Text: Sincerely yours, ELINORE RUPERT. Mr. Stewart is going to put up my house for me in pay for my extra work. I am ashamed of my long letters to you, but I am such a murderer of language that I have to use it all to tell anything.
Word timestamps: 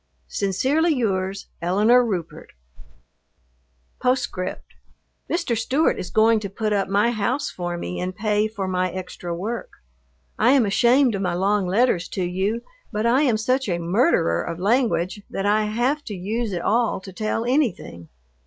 Sincerely 0.27 0.95
yours, 0.95 1.45
ELINORE 1.61 2.03
RUPERT. 2.03 2.53
Mr. 4.03 5.55
Stewart 5.55 5.99
is 5.99 6.09
going 6.09 6.39
to 6.39 6.49
put 6.49 6.73
up 6.73 6.87
my 6.87 7.11
house 7.11 7.51
for 7.51 7.77
me 7.77 7.99
in 7.99 8.11
pay 8.11 8.47
for 8.47 8.67
my 8.67 8.89
extra 8.91 9.31
work. 9.35 9.69
I 10.39 10.53
am 10.53 10.65
ashamed 10.65 11.13
of 11.13 11.21
my 11.21 11.35
long 11.35 11.67
letters 11.67 12.07
to 12.17 12.23
you, 12.23 12.63
but 12.91 13.05
I 13.05 13.21
am 13.21 13.37
such 13.37 13.69
a 13.69 13.77
murderer 13.77 14.41
of 14.41 14.57
language 14.57 15.21
that 15.29 15.45
I 15.45 15.65
have 15.65 16.03
to 16.05 16.15
use 16.15 16.51
it 16.51 16.63
all 16.63 16.99
to 16.99 17.13
tell 17.13 17.45
anything. 17.45 18.09